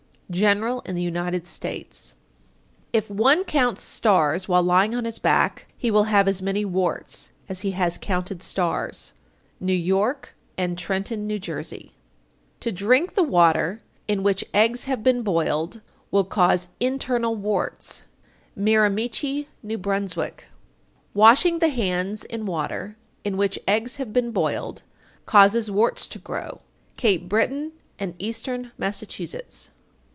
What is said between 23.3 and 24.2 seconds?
which eggs have